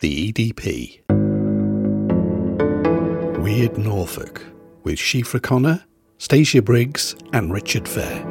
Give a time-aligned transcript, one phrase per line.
[0.00, 1.00] The EDP.
[3.42, 4.46] Weird Norfolk
[4.84, 5.84] with Siofra Connor,
[6.18, 8.24] Stacia Briggs, and Richard Fair.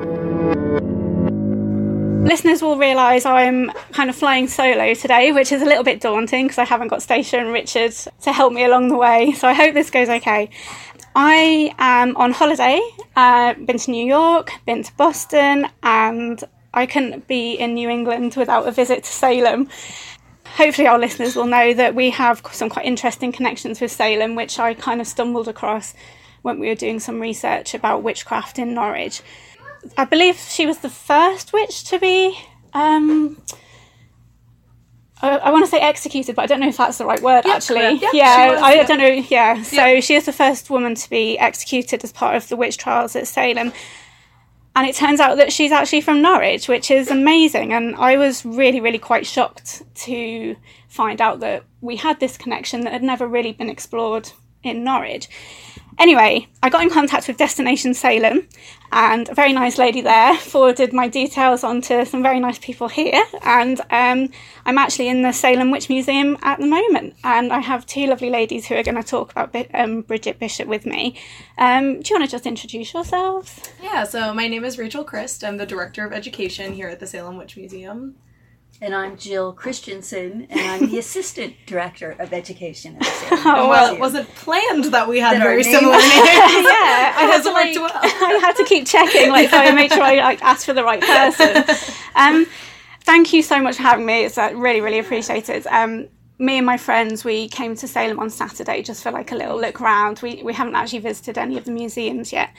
[2.23, 6.45] Listeners will realise I'm kind of flying solo today, which is a little bit daunting
[6.45, 7.91] because I haven't got Stacia and Richard
[8.21, 9.34] to help me along the way.
[9.34, 10.49] So I hope this goes okay.
[11.18, 12.79] I am on holiday,
[13.18, 16.41] uh, been to New York, been to Boston, and
[16.73, 19.68] I couldn't be in New England without a visit to Salem.
[20.57, 24.57] Hopefully, our listeners will know that we have some quite interesting connections with Salem, which
[24.57, 25.93] I kind of stumbled across
[26.41, 29.21] when we were doing some research about witchcraft in Norwich.
[29.98, 32.39] I believe she was the first witch to be.
[32.73, 33.39] Um,
[35.21, 37.45] I, I want to say executed, but I don't know if that's the right word.
[37.45, 37.93] Yeah, actually.
[38.01, 38.87] Yeah, yeah, was, I yeah.
[38.87, 39.26] don't know.
[39.29, 42.77] Yeah, so she is the first woman to be executed as part of the witch
[42.77, 43.73] trials at Salem.
[44.77, 47.73] And it turns out that she's actually from Norwich, which is amazing.
[47.73, 50.55] And I was really, really quite shocked to
[50.88, 54.30] find out that we had this connection that had never really been explored
[54.62, 55.30] in Norwich.
[55.99, 58.48] Anyway, I got in contact with Destination Salem,
[58.91, 62.87] and a very nice lady there forwarded my details on to some very nice people
[62.87, 63.23] here.
[63.41, 64.29] And um,
[64.66, 68.29] I'm actually in the Salem Witch Museum at the moment, and I have two lovely
[68.29, 71.16] ladies who are going to talk about um, Bridget Bishop with me.
[71.57, 73.59] Um, do you want to just introduce yourselves?
[73.81, 75.44] Yeah, so my name is Rachel Christ.
[75.44, 78.16] I'm the Director of Education here at the Salem Witch Museum.
[78.79, 83.69] And I'm Jill Christiansen, and I'm the Assistant Director of Education at the Salem Oh,
[83.69, 86.03] well, it wasn't planned that we had That very similar names.
[86.06, 86.11] yeah,
[87.17, 88.03] I It had to hasn't like, worked well.
[88.03, 90.83] I had to keep checking, like, so I made sure I like ask for the
[90.83, 91.63] right person.
[92.16, 92.45] Um,
[93.01, 94.25] thank you so much for having me.
[94.25, 95.66] It's uh, really, really appreciated.
[95.67, 96.07] Um,
[96.38, 99.59] me and my friends, we came to Salem on Saturday just for like a little
[99.59, 100.19] look round.
[100.22, 102.51] We we haven't actually visited any of the museums yet,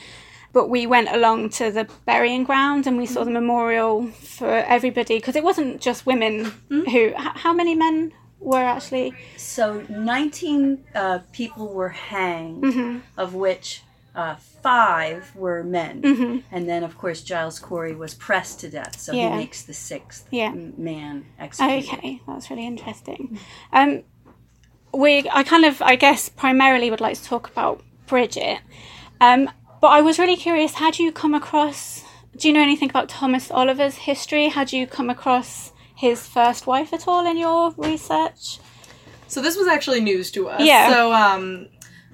[0.53, 5.17] but we went along to the burying ground and we saw the memorial for everybody
[5.17, 7.13] because it wasn't just women who.
[7.15, 9.13] How many men were actually?
[9.37, 12.99] So 19 uh, people were hanged, Mm-hmm.
[13.17, 13.83] of which
[14.15, 16.43] uh, five were men.
[16.51, 19.29] And then, of course, Giles Corey was pressed to death, so Yeah.
[19.31, 20.51] he makes the sixth Yeah.
[20.51, 21.93] man executed.
[21.93, 23.39] Okay, that's really interesting.
[23.71, 24.03] Um,
[24.93, 28.59] we, I kind of, I guess, primarily would like to talk about Bridget,
[29.21, 29.49] um,
[29.81, 30.75] but I was really curious.
[30.75, 32.03] Had you come across?
[32.35, 34.49] Do you know anything about Thomas Oliver's history?
[34.49, 38.59] Had you come across his first wife at all in your research?
[39.27, 40.61] So this was actually news to us.
[40.61, 40.89] Yeah.
[40.89, 41.67] So um,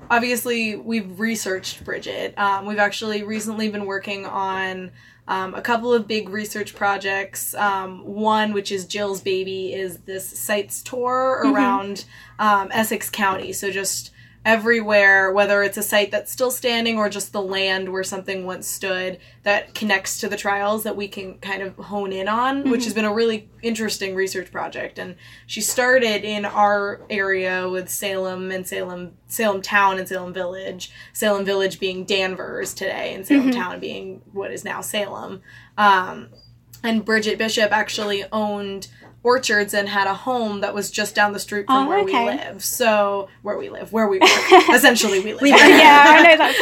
[0.10, 2.38] obviously we've researched Bridget.
[2.38, 4.92] Um, we've actually recently been working on
[5.28, 7.54] um, a couple of big research projects.
[7.56, 12.06] Um, one, which is Jill's baby, is this sites tour around
[12.40, 13.54] um, Essex County.
[13.54, 14.12] So just
[14.46, 18.68] everywhere, whether it's a site that's still standing or just the land where something once
[18.68, 22.84] stood that connects to the trials that we can kind of hone in on, which
[22.84, 25.00] has been a really interesting research project.
[25.00, 25.16] And
[25.48, 30.92] she started in our area with Salem and Salem, Salem Town and Salem Village.
[31.12, 35.42] Salem Village being Danvers today, and Salem Town being what is now Salem.
[35.76, 36.30] Um,
[36.84, 38.90] and Bridget Bishop actually owned
[39.26, 42.20] orchards and had a home that was just down the street from Oh, where okay.
[42.26, 42.64] we live.
[42.64, 44.30] So where we live, where we work,
[44.72, 45.44] essentially we live.
[45.48, 46.56] yeah, I know that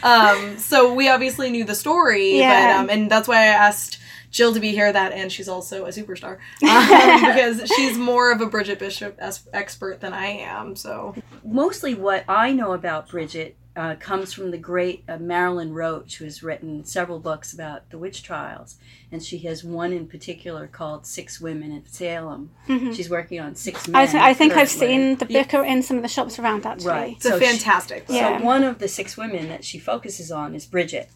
[0.00, 0.50] feeling.
[0.52, 2.76] um, so we obviously knew the story, Yeah.
[2.76, 3.98] but um, and that's why I asked
[4.30, 4.92] Jill to be here.
[4.92, 9.48] That and she's also a superstar um, because she's more of a Bridget Bishop es-
[9.52, 10.76] expert than I am.
[10.76, 11.14] So
[11.44, 16.24] Mostly what I know about Bridget uh, comes from the great uh, Marilyn Roach, who
[16.24, 18.76] has written several books about the witch trials.
[19.12, 22.50] And she has one in particular called Six Women in Salem.
[22.66, 24.00] She's working on six men.
[24.00, 26.88] I, th- I think I've seen the book in some of the shops around actually.
[26.90, 27.12] Right.
[27.16, 28.06] it's So she- fantastic.
[28.06, 28.16] book.
[28.16, 28.38] Yeah.
[28.38, 31.10] So one of the six women that she focuses on is Bridget.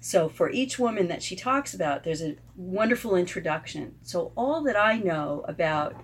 [0.00, 3.94] So for each woman that she talks about, there's a wonderful introduction.
[4.02, 5.94] So all that I know about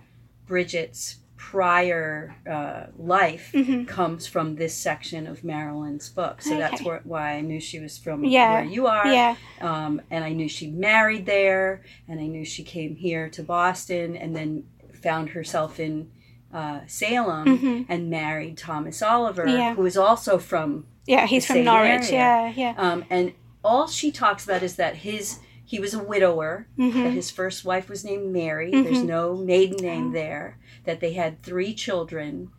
[0.46, 3.54] Bridget's prior uh, life
[3.86, 6.42] comes from this section of Marilyn's book.
[6.42, 6.84] So that's Okay.
[6.84, 8.52] where, why I knew she was from Yeah.
[8.54, 9.06] where you are.
[9.06, 9.36] Yeah.
[9.60, 14.16] Um, and I knew she married there, and I knew she came here to Boston,
[14.16, 14.64] and then
[15.02, 16.10] found herself in
[16.52, 19.56] uh, Salem and married Thomas Oliver, Mm-hmm.
[19.58, 19.74] Yeah.
[19.74, 20.86] who is also from.
[21.06, 22.12] Yeah, he's from Norwich.
[22.12, 22.12] area.
[22.12, 22.74] Yeah, yeah.
[22.76, 23.32] Um, and
[23.64, 26.66] all she talks about is that his he was a widower.
[26.78, 27.02] Mm-hmm.
[27.04, 28.70] That his first wife was named Mary.
[28.70, 30.58] There's no maiden name there.
[30.88, 32.50] That they had three children.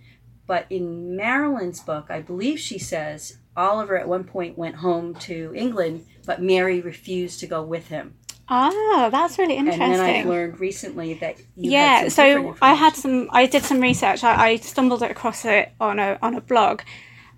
[0.46, 5.52] But in Marilyn's book, I believe she says Oliver at one point went home to
[5.56, 8.14] England, but Mary refused to go with him.
[8.52, 9.84] Ah, that's really interesting.
[9.84, 14.24] And then I've learned recently that yeah so i had some i did some research
[14.24, 16.81] I, I stumbled across it on a on a blog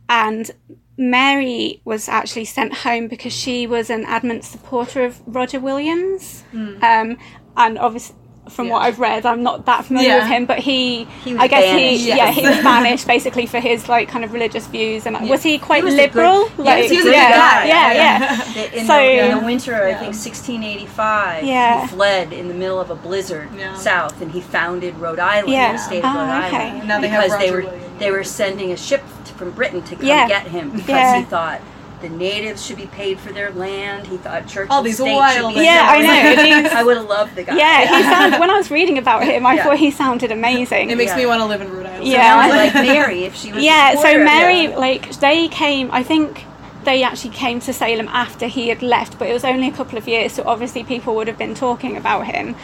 [0.08, 0.50] and
[0.98, 6.76] mary was actually sent home because she was an adamant supporter of roger williams Hmm.
[6.82, 7.18] um,
[7.58, 8.16] and obviously
[8.52, 8.74] from Yeah.
[8.74, 9.26] what I've read.
[9.26, 10.20] I'm not that familiar Yeah.
[10.20, 12.02] with him, but he, He I guess banished.
[12.04, 15.06] he, yeah, he was banished basically for his like kind of religious views.
[15.06, 16.50] And was he quite He was liberal?
[16.50, 17.66] good- like, he was a good yeah, guy.
[17.68, 18.54] yeah, Yeah.
[18.56, 18.64] yeah.
[18.82, 21.82] In, So- the, in the winter, I think 1685, Yeah.
[21.82, 23.76] he fled in the middle of a blizzard Yeah.
[23.76, 25.72] south, and he founded Rhode Island, Yeah.
[25.74, 26.58] the state of Oh, Rhode okay.
[26.58, 28.00] Island, And now they have because they were Williams.
[28.00, 30.28] they were sending a ship t- from Britain to come Yeah.
[30.28, 31.18] get him because Yeah.
[31.18, 31.60] he thought
[32.02, 34.08] the natives should be paid for their land.
[34.08, 36.98] He thought church All and these state wild should be Yeah, I know, I would
[36.98, 37.58] have loved the guy.
[37.58, 39.64] Yeah, he sounded, when I was reading about him, I Yeah.
[39.64, 40.90] thought he sounded amazing.
[40.90, 41.18] It makes Yeah.
[41.18, 42.08] me want to live in Rhode Island.
[42.08, 42.42] Yeah.
[42.42, 43.62] Sounded like Mary if she was.
[43.62, 44.80] a yeah, so Mary, him.
[44.80, 46.46] like, they came, I think
[46.84, 49.98] they actually came to Salem after he had left, but it was only a couple
[49.98, 52.56] of years, so obviously people would have been talking about him.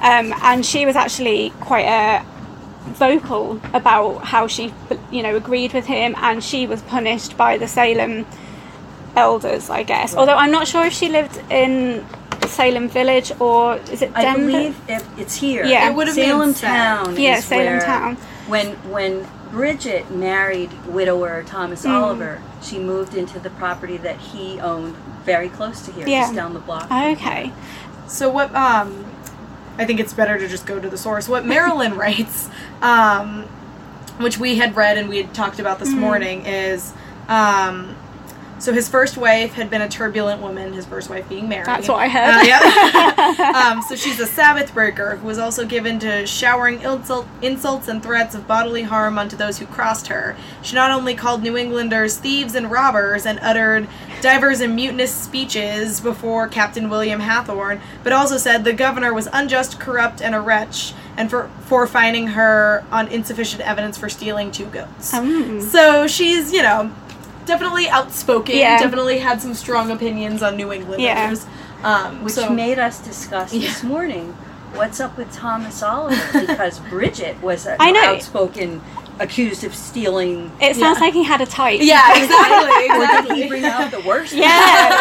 [0.00, 2.24] Um, and she was actually quite a
[2.92, 4.72] vocal about how she,
[5.10, 8.26] you know, agreed with him, and she was punished by the Salem
[9.16, 10.14] elders, I guess.
[10.16, 12.04] Although I'm not sure if she lived in
[12.46, 15.64] Salem Village or is it I believe it, it's here.
[15.64, 15.88] Yeah.
[15.90, 17.04] It would have been Salem sad.
[17.06, 17.16] Town.
[17.16, 18.16] Yeah, Salem Town.
[18.48, 21.90] When when Bridget married widower Thomas Mm.
[22.02, 26.22] Oliver, she moved into the property that he owned very close to here, Yeah.
[26.22, 26.90] just down the block.
[26.90, 27.52] Okay.
[28.06, 28.54] So what?
[28.54, 29.06] Um,
[29.78, 31.28] I think it's better to just go to the source.
[31.28, 32.48] What Marilyn writes,
[32.82, 33.44] um,
[34.18, 35.80] which we had read and we had talked about Mm.
[35.80, 36.92] this morning, is.
[37.28, 37.96] Um,
[38.64, 40.72] so his first wife had been a turbulent woman.
[40.72, 41.66] His first wife being Mary.
[41.66, 42.48] That's what I heard.
[42.48, 47.88] Uh, um, so she's a Sabbath breaker who was also given to showering insult, insults
[47.88, 50.34] and threats of bodily harm onto those who crossed her.
[50.62, 53.86] She not only called New Englanders thieves and robbers and uttered
[54.22, 59.78] divers and mutinous speeches before Captain William Hathorne, but also said the governor was unjust,
[59.78, 64.66] corrupt, and a wretch, and for for finding her on insufficient evidence for stealing two
[64.66, 65.12] goats.
[65.12, 66.90] Um, So she's, you know,
[67.46, 68.56] definitely outspoken.
[68.56, 68.78] Yeah.
[68.78, 71.00] Definitely had some strong opinions on New Englanders.
[71.02, 71.34] Yeah.
[71.82, 74.32] Um, Which so, made us discuss this morning
[74.74, 78.00] what's up with Thomas Oliver because Bridget was an I know.
[78.14, 78.80] outspoken
[79.20, 80.50] accused of stealing.
[80.60, 81.04] It sounds Yeah.
[81.04, 81.78] like he had a type.
[81.80, 84.32] yeah, exactly, Or did he bring out the worst?
[84.32, 84.48] Yeah,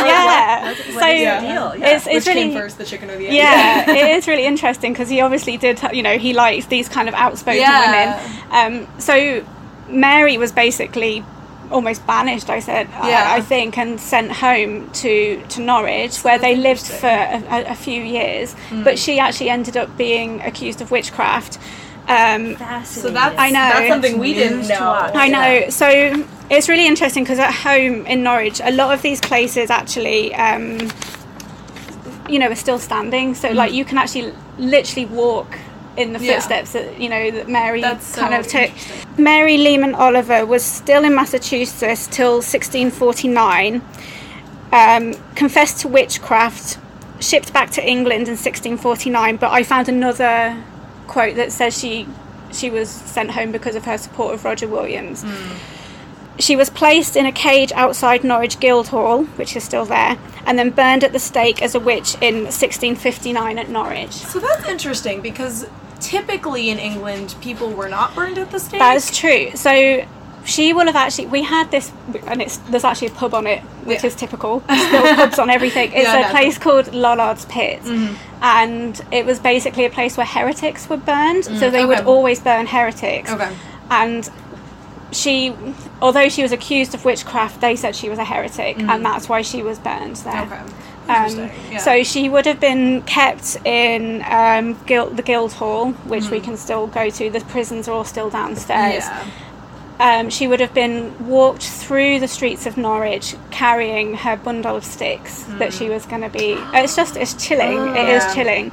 [0.06, 0.66] yeah.
[0.66, 1.42] What, what is So- the Yeah.
[1.42, 1.80] deal?
[1.80, 1.96] Yeah.
[1.96, 3.34] It's, Which it's really came first, the chicken or the egg?
[3.34, 5.81] yeah, it is really interesting because he obviously did.
[5.94, 8.19] You know, he likes these kind of outspoken Yeah.
[8.51, 8.84] women.
[8.84, 9.44] Um, so
[9.88, 11.24] Mary was basically
[11.74, 12.50] almost banished.
[12.50, 13.25] I said, Yeah.
[13.34, 17.72] I, I think, and sent home to to Norwich, where they lived for a, a,
[17.72, 18.56] a few years.
[18.70, 18.84] Mm.
[18.84, 21.58] But she actually ended up being accused of witchcraft.
[22.08, 23.60] Um, So that's I know.
[23.74, 24.92] that's something we didn't know.
[25.25, 25.52] I know.
[25.52, 25.70] Yeah.
[25.70, 25.88] So
[26.50, 30.78] it's really interesting because at home in Norwich, a lot of these places actually, um,
[32.30, 33.36] you know, are still standing.
[33.36, 35.58] So like you can actually literally walk
[35.98, 36.24] in the Mm.
[36.24, 36.34] Yeah.
[36.34, 38.72] footsteps that you know that Mary That's so kind of took.
[39.18, 43.81] Mary Lehman Oliver was still in Massachusetts till 1649.
[44.72, 46.80] Um, confessed to witchcraft,
[47.19, 49.38] shipped back to England in 1649.
[49.38, 50.57] But I found another
[51.07, 52.07] quote that says she
[52.51, 55.24] she was sent home because of her support of Roger Williams.
[56.39, 60.18] She was placed in a cage outside Norwich Guildhall, which is still there,
[60.48, 64.12] and then burned at the stake as a witch in 1659 at Norwich.
[64.13, 65.68] So that's interesting because
[66.04, 68.80] typically in England, people were not burned at the stake.
[68.80, 69.52] That is true.
[69.56, 70.06] So
[70.46, 71.28] she will have actually.
[71.28, 71.92] We had this,
[72.28, 74.08] and it's there's actually a pub on it, which Yeah.
[74.08, 74.62] is typical.
[74.62, 75.92] Still pubs on everything.
[75.94, 78.16] It's Yeah, a place called Lollard's Pit, Mm-hmm.
[78.42, 81.46] and it was basically a place where heretics were burned.
[81.46, 83.32] So they would always burn heretics.
[83.32, 83.52] Okay.
[83.90, 84.30] And
[85.12, 85.54] she,
[86.01, 89.42] although she was accused of witchcraft, they said she was a heretic, and that's why
[89.44, 90.34] she was burned there.
[90.34, 90.54] Mm-hmm.
[90.54, 90.74] Okay.
[91.15, 91.72] Um, Interesting.
[91.72, 91.77] yeah.
[91.79, 96.58] So she would have been kept in um, guild, the guild hall, which we can
[96.58, 97.29] still go to.
[97.29, 99.03] The prisons are all still downstairs.
[99.05, 99.29] yeah.
[100.00, 104.84] Um, she would have been walked through the streets of Norwich carrying her bundle of
[104.84, 106.58] sticks that she was going to be.
[106.74, 107.96] It's just, it's chilling.
[107.96, 108.34] It is Yeah.
[108.34, 108.72] chilling.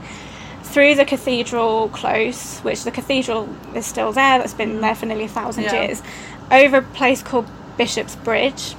[0.63, 5.25] Through the cathedral close, which the cathedral is still there, that's been there for nearly
[5.25, 5.83] a thousand Yeah.
[5.83, 6.03] years,
[6.51, 8.75] over a place called Bishop's Bridge.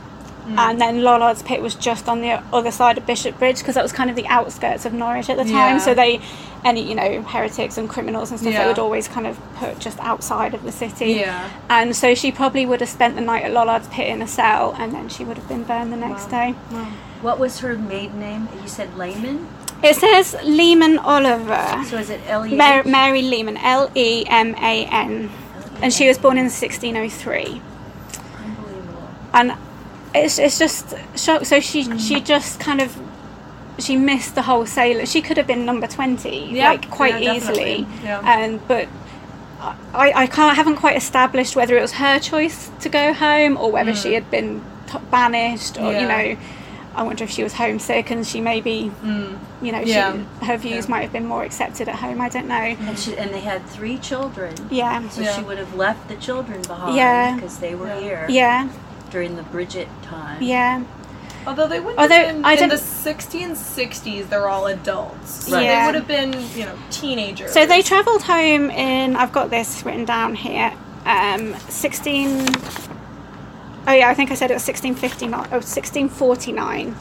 [0.46, 0.58] Mm.
[0.58, 3.84] And then Lollard's Pit was just on the other side of Bishop Bridge because that
[3.84, 5.76] was kind of the outskirts of Norwich at the time.
[5.76, 5.78] Yeah.
[5.78, 6.20] So they,
[6.66, 8.64] any you know, heretics and criminals and stuff, Yeah.
[8.64, 11.14] they would always kind of put just outside of the city.
[11.14, 11.50] Yeah.
[11.70, 14.76] And so she probably would have spent the night at Lollard's Pit in a cell,
[14.78, 16.52] and then she would have been burned the next day.
[17.22, 18.50] What was her maiden name?
[18.62, 19.48] You said Layman?
[19.84, 21.84] It says Lehman Oliver.
[21.88, 22.56] So is it L E?
[22.56, 25.30] Mar- Mary Lehman, L E M A N,
[25.82, 27.62] and she was born in 1603.
[28.44, 29.10] Unbelievable.
[29.34, 29.54] and
[30.14, 31.46] it's it's just shock.
[31.46, 32.98] So she she just kind of
[33.80, 35.06] she missed the whole sailor.
[35.06, 37.88] She could have been number twenty, Yeah, like quite yeah, easily.
[38.04, 38.22] yeah.
[38.24, 38.88] And but
[39.94, 43.72] I I can't haven't quite established whether it was her choice to go home or
[43.72, 44.14] whether she mm.
[44.16, 46.38] had been t- banished or you know.
[46.94, 49.40] I wonder if she was homesick and she maybe, mm.
[49.62, 50.12] you know, Yeah.
[50.12, 50.92] she, her views Yeah.
[50.92, 52.20] might have been more accepted at home.
[52.20, 52.56] I don't know.
[52.56, 54.54] And, she, and they had three children.
[54.70, 55.08] Yeah.
[55.08, 55.38] So Yeah.
[55.38, 57.36] she would have left the children behind Yeah.
[57.36, 58.00] because they were Yeah.
[58.02, 58.68] here Yeah.
[59.12, 60.42] During the Bridget time.
[60.42, 60.84] Yeah.
[61.46, 65.46] Although they wouldn't Although, have been I in don't- the 1660s, they're all adults.
[65.48, 65.68] So Right.
[65.68, 67.52] they would have been, you know, teenagers.
[67.52, 70.72] So they travelled home in, I've got this written down here,
[71.06, 72.48] um, 16.
[73.88, 76.96] Oh, yeah, I think I said it was 1659, oh, 1649.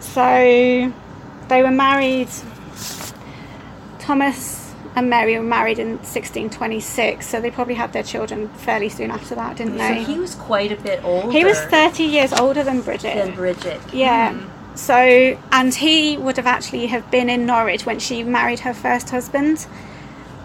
[0.00, 0.92] So
[1.48, 2.28] they were married,
[3.98, 4.63] Thomas
[4.96, 9.34] and Mary were married in 1626, so they probably had their children fairly soon after
[9.34, 10.04] that, didn't they?
[10.04, 13.14] So he was quite a bit older He was 30 years older than Bridget.
[13.16, 13.80] than Bridget.
[13.92, 14.38] Yeah.
[14.76, 14.94] So,
[15.52, 19.66] and he would have actually have been in Norwich when she married her first husband.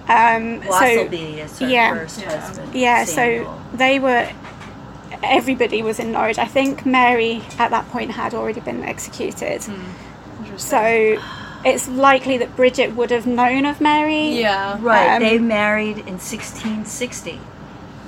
[0.07, 1.93] Um, so, Wasselby is yeah.
[1.93, 2.39] first Yeah.
[2.39, 2.73] husband.
[2.75, 3.45] yeah, Samuel.
[3.71, 4.27] so they were.
[5.21, 6.37] Everybody was in Norwich.
[6.37, 9.61] I think Mary at that point had already been executed.
[10.39, 10.57] Interesting.
[10.57, 11.21] So,
[11.65, 14.29] it's likely that Bridget would have known of Mary.
[14.39, 14.77] yeah.
[14.79, 17.39] Right, Um, they married in 1660.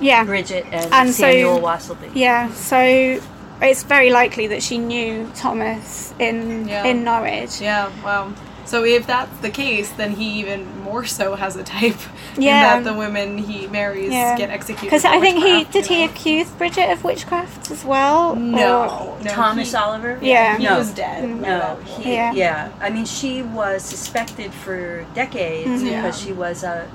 [0.00, 0.24] Yeah.
[0.24, 2.10] Bridget and, And so- Samuel Wasselby.
[2.14, 2.52] Yeah.
[2.52, 3.20] So,
[3.60, 6.84] it's very likely that she knew Thomas in Yeah.
[6.84, 7.60] in Norwich.
[7.60, 8.32] Yeah, wow.
[8.64, 11.96] So if that's the case, then he even more so has a type
[12.36, 12.76] Yeah.
[12.78, 14.36] in that the women he marries Yeah.
[14.36, 14.86] get executed.
[14.86, 16.10] Because I think he did he know?
[16.12, 18.34] accuse Bridget of witchcraft as well?
[18.36, 19.30] No, Or- no.
[19.30, 20.18] Thomas he, Oliver?
[20.22, 20.56] Yeah.
[20.58, 20.78] he No.
[20.78, 21.22] was dead.
[21.42, 22.32] by No, he, Yeah.
[22.32, 22.68] yeah.
[22.80, 25.84] I mean, she was suspected for decades Mhm.
[25.90, 26.26] because Yeah.
[26.26, 26.86] she was a,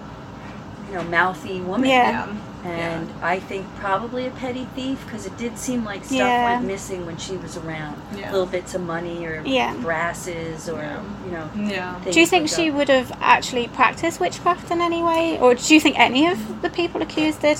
[0.89, 1.89] you know, mouthy woman.
[1.89, 2.25] Yeah.
[2.65, 2.69] Yeah.
[2.99, 6.55] And I think probably a petty thief because it did seem like stuff Yeah.
[6.55, 8.01] went missing when she was around.
[8.15, 8.31] Yeah.
[8.31, 9.73] Little bits of money or Yeah.
[9.75, 10.99] brasses or, Yeah.
[11.25, 11.49] you know.
[11.73, 11.95] Yeah.
[12.09, 12.75] Do you think she that.
[12.77, 16.69] would have actually practiced witchcraft in any way, or do you think any of the
[16.69, 17.59] people accused did?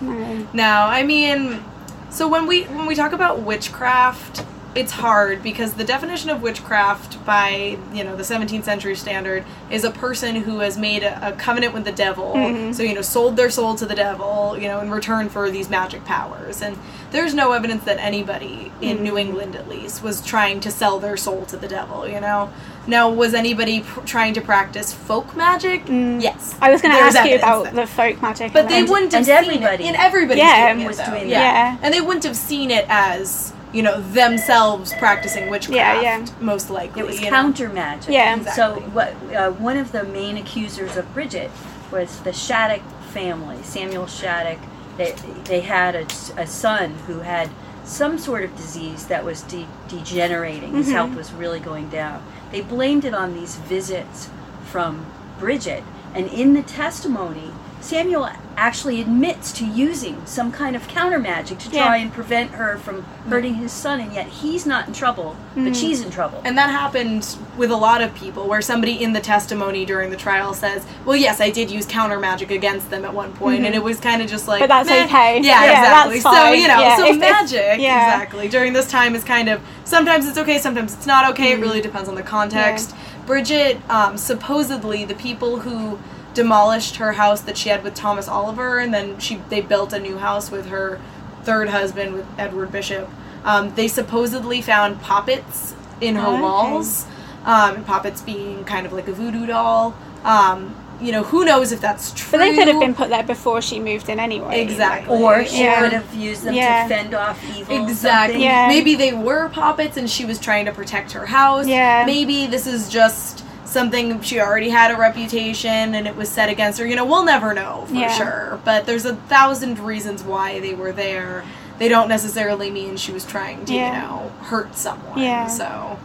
[0.00, 0.46] No.
[0.52, 1.62] No, I mean,
[2.10, 4.44] so when we when we talk about witchcraft,
[4.78, 9.82] it's hard because the definition of witchcraft by you know the 17th century standard is
[9.84, 12.74] a person who has made a, a covenant with the devil Mhm.
[12.74, 15.68] so you know sold their soul to the devil you know in return for these
[15.68, 16.78] magic powers and
[17.10, 21.16] there's no evidence that anybody in new england at least was trying to sell their
[21.16, 22.48] soul to the devil you know
[22.86, 26.22] now was anybody pr- trying to practice folk magic Mm.
[26.22, 28.52] yes I was going to ask you about that- the folk magic.
[28.52, 28.90] but and they that.
[28.90, 29.88] wouldn't have and seen everybody- it.
[29.88, 31.06] And everybody Yeah, doing it, was though.
[31.06, 31.38] doing yeah.
[31.52, 31.78] that.
[31.82, 36.26] And they wouldn't have seen it as, you know, themselves practicing witchcraft, Yeah, yeah.
[36.40, 37.00] most likely.
[37.02, 37.30] It was you know.
[37.30, 38.10] counter magic.
[38.10, 38.42] Yeah.
[38.54, 41.50] So what uh, one of the main accusers of Bridget
[41.92, 42.82] was the Shattuck
[43.12, 44.58] family, Samuel Shattuck.
[44.96, 45.12] They
[45.44, 46.06] they had a,
[46.40, 47.50] a son who had
[47.84, 50.74] some sort of disease that was de- degenerating.
[50.74, 50.92] His Mhm.
[50.92, 52.22] health was really going down.
[52.52, 54.28] They blamed it on these visits
[54.64, 55.06] from
[55.38, 55.84] Bridget,
[56.14, 57.52] and in the testimony.
[57.80, 62.02] Samuel actually admits to using some kind of counter magic to try Yeah.
[62.02, 65.80] and prevent her from hurting his son, and yet he's not in trouble, but Mhm.
[65.80, 66.40] she's in trouble.
[66.44, 67.24] And that happened
[67.56, 71.14] with a lot of people, where somebody in the testimony during the trial says, "Well,
[71.14, 74.20] yes, I did use counter magic against them at one point," and it was kind
[74.20, 75.04] of just like, But that's meh.
[75.04, 75.40] okay.
[75.40, 76.18] Yeah, Yeah, exactly.
[76.18, 78.12] that's So you know, Yeah, so if- if- magic, yeah.
[78.14, 78.48] exactly.
[78.48, 81.52] During this time is kind of sometimes it's okay, sometimes it's not okay.
[81.52, 82.92] It really depends on the context.
[83.24, 85.98] Bridget, um, supposedly, the people who
[86.42, 89.98] demolished her house that she had with Thomas Oliver, and then she they built a
[89.98, 91.00] new house with her
[91.42, 93.08] third husband with Edward Bishop.
[93.44, 96.40] Um, they supposedly found poppets in her Okay.
[96.42, 97.06] walls,
[97.44, 99.94] um, poppets being kind of like a voodoo doll.
[100.24, 102.32] Um, you know, who knows if that's true?
[102.32, 104.60] But they could have been put there before she moved in anyway.
[104.60, 105.16] Exactly.
[105.20, 105.80] Or she Yeah.
[105.80, 106.82] could have used them Yeah.
[106.84, 107.82] to fend off evil.
[107.84, 108.42] Exactly.
[108.44, 108.66] Yeah.
[108.68, 111.66] Maybe they were poppets and she was trying to protect her house.
[111.66, 112.04] Yeah.
[112.06, 113.37] Maybe this is just
[113.68, 116.86] something she already had a reputation and it was set against her.
[116.86, 118.12] You know, we'll never know for Yeah.
[118.12, 118.60] sure.
[118.64, 121.44] But there's a thousand reasons why they were there.
[121.78, 123.86] They don't necessarily mean she was trying to, Yeah.
[123.86, 125.18] you know, hurt someone.
[125.18, 125.46] Yeah.
[125.46, 125.98] So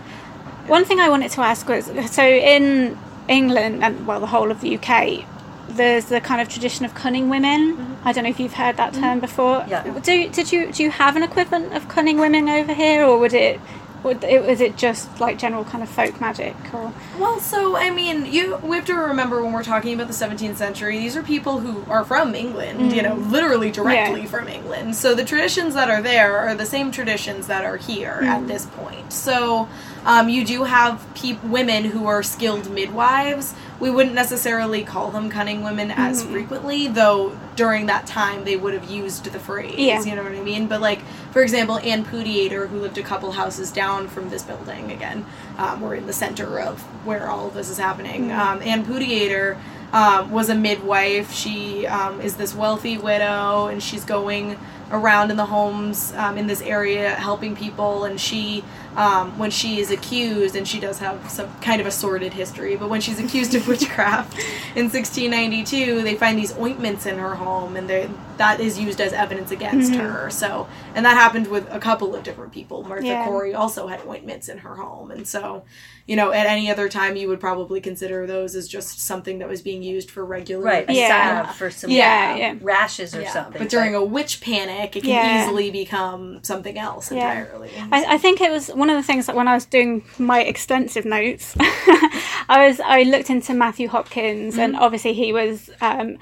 [0.67, 4.61] One thing I wanted to ask was so in England and well the whole of
[4.61, 5.25] the UK,
[5.69, 7.59] there's the kind of tradition of cunning women.
[7.75, 8.07] Mm-hmm.
[8.07, 9.19] I don't know if you've heard that term mm-hmm.
[9.19, 9.65] before.
[9.67, 9.83] Yeah.
[10.01, 13.33] Do did you do you have an equivalent of cunning women over here, or would
[13.33, 13.59] it?
[14.03, 17.89] Would it, was it just like general kind of folk magic or Well, so I
[17.89, 21.23] mean, you we have to remember when we're talking about the 17th century, these are
[21.23, 23.31] people who are from England, you know, mm.
[23.31, 24.27] literally directly Yeah.
[24.27, 24.95] from England.
[24.95, 28.47] So the traditions that are there are the same traditions that are here at mm.
[28.47, 29.13] this point.
[29.13, 29.69] So
[30.05, 31.05] um, you do have
[31.43, 33.53] women who are skilled midwives.
[33.79, 36.33] We wouldn't necessarily call them cunning women as mm-hmm.
[36.33, 39.75] frequently, though during that time they would have used the phrase.
[39.77, 40.03] Yeah.
[40.03, 40.67] You know what I mean?
[40.67, 40.99] But like,
[41.33, 45.25] for example, Anne Pudeator, who lived a couple houses down from this building, again,
[45.57, 48.31] um, we're in the center of where all of this is happening.
[48.31, 49.57] Um, Anne Pudeator
[49.93, 51.33] um, was a midwife.
[51.33, 54.59] She um, is this wealthy widow, and she's going
[54.93, 58.63] around in the homes um, in this area helping people, and she.
[58.95, 62.75] Um, when she is accused, and she does have some kind of a sordid history,
[62.75, 64.37] but when she's accused of witchcraft
[64.75, 67.89] in 1692, they find these ointments in her home, and
[68.37, 70.29] that is used as evidence against her.
[70.29, 72.83] So, and that happened with a couple of different people.
[72.83, 73.25] Martha Yeah.
[73.25, 75.63] Corey also had ointments in her home, and so,
[76.05, 79.47] you know, at any other time, you would probably consider those as just something that
[79.47, 81.49] was being used for regular Right, Yeah.
[81.53, 82.55] for some Yeah, uh, yeah.
[82.61, 83.59] rashes or Yeah, something.
[83.61, 85.43] But during a witch panic, it can Yeah.
[85.43, 87.39] easily become something else Yeah.
[87.39, 87.71] entirely.
[87.91, 90.41] I, I think it was one of the things that when I was doing my
[90.41, 94.83] extensive notes, I was I looked into Matthew Hopkins, and mm-hmm.
[94.83, 96.17] obviously he was um,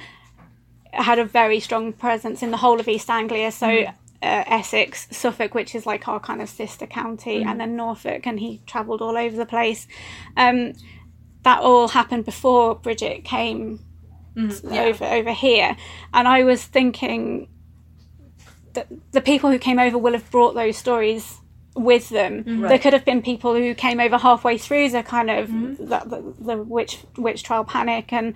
[0.93, 3.51] had a very strong presence in the whole of East Anglia.
[3.51, 3.67] So.
[3.67, 3.95] Mm-hmm.
[4.23, 8.39] Uh, Essex, Suffolk, which is like our kind of sister county, and then Norfolk, and
[8.39, 9.87] he travelled all over the place.
[10.37, 10.73] Um,
[11.43, 13.79] that all happened before Bridget came
[14.35, 14.83] yeah.
[14.83, 15.75] over over here,
[16.13, 17.47] and I was thinking
[18.73, 21.39] that the people who came over will have brought those stories
[21.75, 22.43] with them.
[22.45, 22.81] There Right.
[22.81, 25.47] could have been people who came over halfway through the kind of
[25.77, 28.33] the, the, the witch witch trial panic and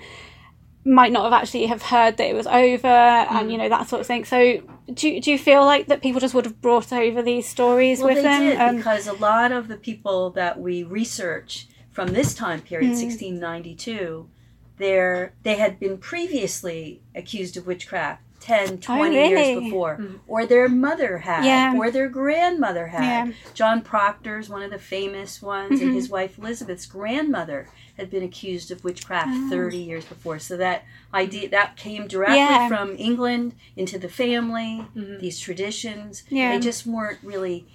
[0.85, 3.99] might not have actually have heard that it was over and you know that sort
[4.01, 4.23] of thing.
[4.23, 4.61] So
[4.93, 7.99] do you, do you feel like that people just would have brought over these stories
[7.99, 8.61] well, with they them?
[8.61, 13.01] Um, because a lot of the people that we research from this time period, Hmm.
[13.01, 14.29] 1692,
[14.77, 19.29] they're, they had been previously accused of witchcraft 10, 20 Oh, really?
[19.53, 21.73] years before, or their mother had, Yeah.
[21.75, 23.01] or their grandmother had.
[23.29, 23.33] Yeah.
[23.55, 25.87] John Proctor's one of the famous ones, Mm-hmm.
[25.87, 29.49] and his wife Elizabeth's grandmother had been accused of witchcraft Oh.
[29.49, 30.37] 30 years before.
[30.37, 32.67] So that idea that came directly Yeah.
[32.67, 36.21] from England into the family, these traditions.
[36.29, 36.51] Yeah.
[36.51, 37.65] They just weren't really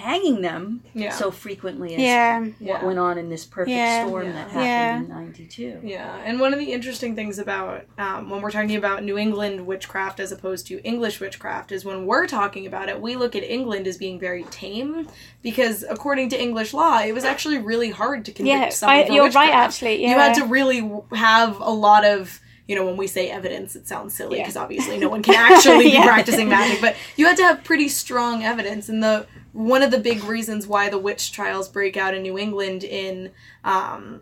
[0.00, 1.10] hanging them Yeah.
[1.12, 2.84] so frequently as yeah, what Yeah.
[2.84, 4.06] went on in this perfect Yeah.
[4.06, 4.32] storm Yeah.
[4.32, 4.96] that happened Yeah.
[4.98, 5.80] in 92.
[5.84, 9.66] Yeah, and one of the interesting things about um, when we're talking about New England
[9.66, 13.42] witchcraft as opposed to English witchcraft is when we're talking about it, we look at
[13.44, 15.06] England as being very tame
[15.42, 19.06] because according to English law, it was actually really hard to convict Yeah, someone I-
[19.06, 19.54] for you're right, witchcraft.
[19.54, 22.40] actually, you had to really have a lot of.
[22.70, 24.44] You know, when we say evidence, it sounds silly Yeah.
[24.44, 26.02] because obviously no one can actually Yeah.
[26.02, 28.88] be practicing magic, but you had to have pretty strong evidence.
[28.88, 32.38] And the one of the big reasons why the witch trials break out in New
[32.38, 33.32] England in
[33.64, 34.20] um,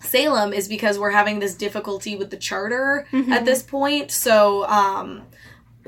[0.00, 4.10] Salem is because we're having this difficulty with the charter at this point.
[4.10, 5.22] So um,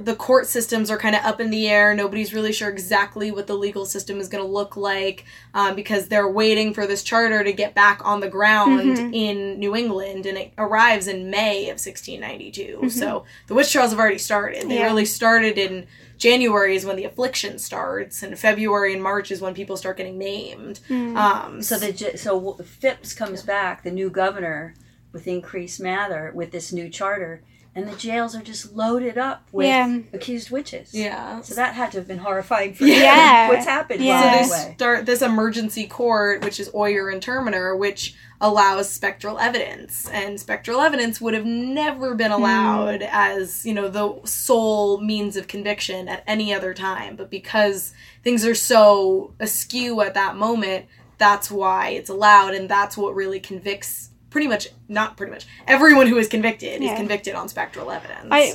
[0.01, 1.95] the court systems are kind of up in the air.
[1.95, 6.09] Nobody's really sure exactly what the legal system is going to look like um, because
[6.09, 10.39] they're waiting for this charter to get back on the ground in New England, and
[10.39, 12.91] it arrives in May of 1692.
[12.91, 14.69] So the witch trials have already started.
[14.69, 14.85] They Yeah.
[14.87, 19.55] really started in January is when the affliction starts, and February and March is when
[19.55, 20.81] people start getting named.
[20.91, 24.75] Um, So the j- so Phipps comes back, the new governor,
[25.13, 27.43] with Increase Mather, with this new charter,
[27.79, 30.01] and the jails are just loaded up with Yeah.
[30.12, 30.93] accused witches.
[30.93, 33.47] yeah, So that had to have been horrifying for Yeah.
[33.47, 33.49] them.
[33.55, 34.01] What's happened?
[34.03, 34.21] Yeah.
[34.21, 34.75] by So they way?
[34.75, 40.09] start this emergency court, which is Oyer and Terminer, which allows spectral evidence.
[40.09, 42.43] And spectral evidence would have never been hmm.
[42.43, 47.14] allowed as, you know, the sole means of conviction at any other time.
[47.14, 47.93] But because
[48.25, 50.87] things are so askew at that moment,
[51.17, 56.07] that's why it's allowed and that's what really convicts pretty much not pretty much everyone
[56.07, 56.93] who is convicted Yeah.
[56.93, 58.29] is convicted on spectral evidence.
[58.31, 58.55] I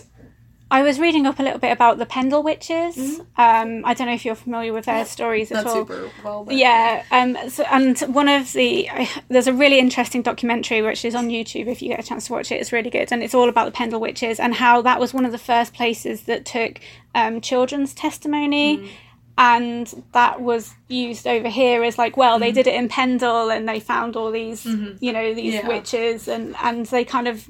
[0.71, 3.19] I was reading up a little bit about the Pendle witches.
[3.38, 5.73] Um, I don't know if you're familiar with their stories at not all.
[5.75, 8.89] super well Yeah, um, so, and one of the
[9.29, 12.33] there's a really interesting documentary which is on YouTube if you get a chance to
[12.33, 12.55] watch it.
[12.55, 15.25] It's really good, and it's all about the Pendle witches and how that was one
[15.25, 16.79] of the first places that took
[17.13, 18.89] um, children's testimony.
[19.37, 22.55] And that was used over here as like, well, they mm-hmm.
[22.55, 25.03] did it in Pendle, and they found all these, mm-hmm.
[25.03, 25.67] you know, these Yeah.
[25.67, 27.49] witches, and and they kind of,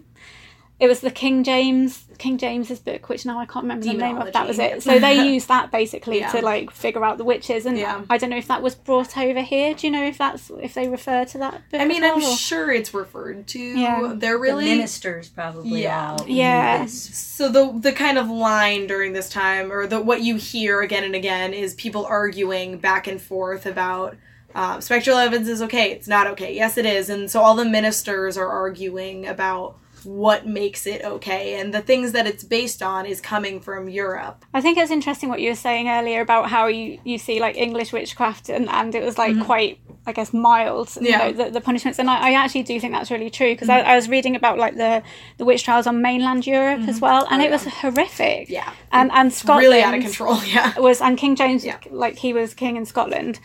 [0.83, 4.17] it was the King James King James's book, which now I can't remember the name
[4.17, 4.31] of.
[4.33, 4.83] That was it.
[4.83, 6.31] So they used that basically Yeah.
[6.31, 8.01] to like figure out the witches, and Yeah.
[8.09, 9.73] I don't know if that was brought over here.
[9.73, 11.53] Do you know if that's if they refer to that?
[11.71, 13.59] Book I mean, at I'm or- sure it's referred to.
[13.59, 14.13] Yeah.
[14.15, 16.17] They're the really ministers probably Yeah.
[16.19, 16.85] all Yeah.
[16.87, 21.05] so the the kind of line during this time, or the what you hear again
[21.05, 24.17] and again, is people arguing back and forth about
[24.55, 26.53] um, spectral evidence is okay, it's not okay.
[26.53, 31.59] Yes, it is, and so all the ministers are arguing about what makes it okay,
[31.59, 34.45] and the things that it's based on is coming from Europe.
[34.53, 37.55] I think it's interesting what you were saying earlier about how you, you see like
[37.57, 41.05] English witchcraft and, and it was like quite I guess mild you Mm-hmm.
[41.05, 41.19] Yeah.
[41.29, 41.37] Mm-hmm.
[41.37, 43.79] know, the, the punishments and I, I actually do think that's really true because I,
[43.79, 45.01] I was reading about like the
[45.37, 48.73] the witch trials on mainland Europe as well and Oh, it was horrific Yeah.
[48.91, 50.37] and and Scotland Really out of control.
[50.45, 50.77] Yeah.
[50.79, 51.77] was and King James Yeah.
[51.89, 53.39] like he was king in Scotland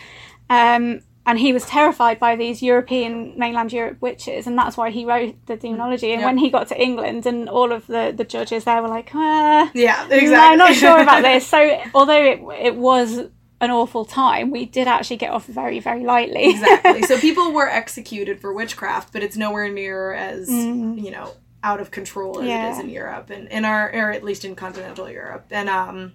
[0.51, 5.05] um and he was terrified by these European mainland Europe witches, and that's why he
[5.05, 6.11] wrote the demonology.
[6.15, 9.11] And when he got to England, and all of the the judges there were like,
[9.15, 10.35] ah, Yeah, no, exactly.
[10.37, 11.47] I'm not sure about this.
[11.47, 11.61] So
[11.95, 13.19] although it it was
[13.61, 16.49] an awful time, we did actually get off very very lightly.
[16.49, 17.03] exactly.
[17.03, 21.91] So people were executed for witchcraft, but it's nowhere near as you know out of
[21.91, 25.47] control as it is in Europe and in our or at least in continental Europe.
[25.51, 26.15] And um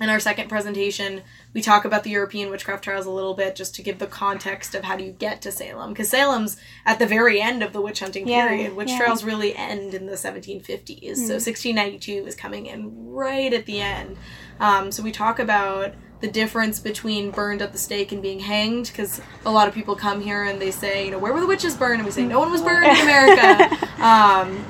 [0.00, 3.74] in our second presentation, we talk about the European witchcraft trials a little bit just
[3.74, 7.06] to give the context of how do you get to Salem because Salem's at the
[7.06, 8.74] very end of the witch hunting Yeah, period.
[8.74, 8.98] Witch yeah.
[8.98, 11.16] trials really end in the 1750s.
[11.16, 14.16] So 1692 is coming in right at the end.
[14.58, 18.86] Um, so we talk about the difference between burned at the stake and being hanged
[18.86, 21.46] because a lot of people come here and they say, you know, where were the
[21.46, 21.96] witches burned?
[21.96, 23.88] And we say, no one was burned in America.
[24.02, 24.64] um,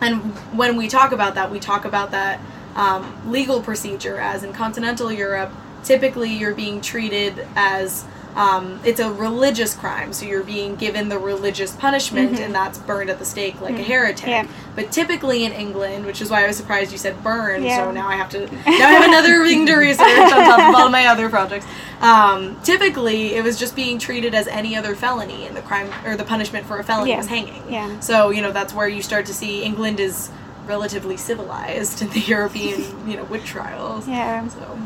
[0.00, 0.20] and
[0.56, 2.40] when we talk about that, we talk about that
[2.78, 5.52] um, legal procedure as in continental Europe,
[5.84, 8.04] typically you're being treated as
[8.36, 13.10] um, it's a religious crime, so you're being given the religious punishment, and that's burned
[13.10, 14.28] at the stake like a heretic.
[14.28, 14.46] Yeah.
[14.76, 17.78] But typically in England, which is why I was surprised you said burn, Yeah.
[17.78, 20.74] so now I have to now I have another thing to research on top of
[20.76, 21.66] all my other projects.
[22.00, 26.16] Um, typically, it was just being treated as any other felony, and the crime or
[26.16, 27.16] the punishment for a felony Yeah.
[27.16, 27.64] was hanging.
[27.68, 27.98] Yeah.
[27.98, 30.30] So you know that's where you start to see England is
[30.72, 34.06] relatively civilized in the European you know witch trials.
[34.06, 34.46] Yeah.
[34.48, 34.78] So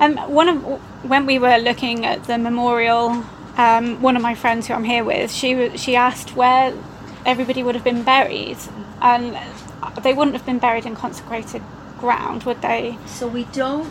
[0.00, 0.56] Um, one of
[1.12, 3.22] when we were looking at the memorial,
[3.56, 6.72] um, one of my friends who I'm here with, she she asked where
[7.24, 8.58] everybody would have been buried,
[9.00, 9.36] and
[10.02, 11.62] they wouldn't have been buried in consecrated
[12.00, 12.98] ground, would they?
[13.06, 13.90] So we don't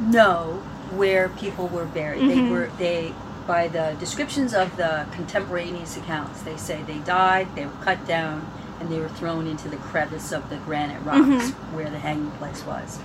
[0.00, 0.62] know
[1.00, 2.22] where people were buried.
[2.30, 2.50] They Mhm.
[2.50, 3.12] were they
[3.46, 6.42] by the descriptions of the contemporaneous accounts.
[6.42, 8.36] They say they died, they were cut down,
[8.80, 11.50] and they were thrown into the crevice of the granite rocks Mhm.
[11.74, 12.98] where the hanging place was.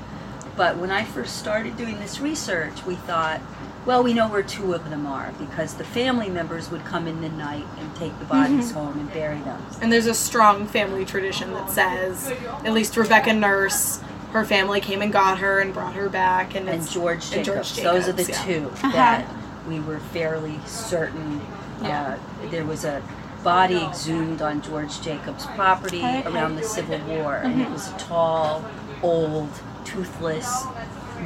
[0.56, 3.42] But when I first started doing this research, we thought,
[3.86, 7.22] well, we know where two of them are because the family members would come in
[7.22, 9.62] the night and take the bodies home and bury them.
[9.82, 12.32] and there's a strong family tradition that says
[12.64, 14.00] at least Rebecca Nurse,
[14.32, 17.74] her family came and got her and brought her back, and, and George and Jacobs.
[17.74, 18.92] George Those are the Jacobs, two Uh-huh.
[18.94, 19.26] that
[19.68, 21.42] we were fairly certain.
[21.84, 22.16] Yeah.
[22.46, 23.02] Uh, there was a
[23.46, 28.66] body exhumed on George Jacobs' property around the Civil War, and it was a tall,
[29.04, 29.50] old,
[29.86, 30.64] toothless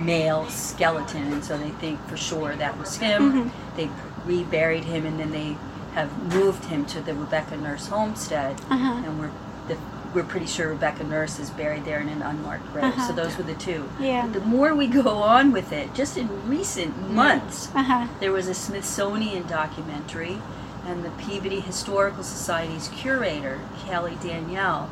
[0.01, 3.51] male skeleton, and so they think for sure that was him.
[3.75, 3.89] They
[4.25, 5.58] reburied him, and then they
[5.93, 9.01] have moved him to the Rebecca Nurse homestead, Uh-huh.
[9.05, 9.32] and we're
[9.69, 9.77] the,
[10.13, 12.84] we're pretty sure Rebecca Nurse is buried there in an unmarked grave.
[12.86, 13.08] Uh-huh.
[13.08, 13.88] So those were the two.
[13.99, 14.27] Yeah.
[14.27, 18.08] The more we go on with it, just in recent months, Uh huh.
[18.19, 20.38] there was a Smithsonian documentary,
[20.86, 24.89] and the Peabody Historical Society's curator, Kelly Danielle,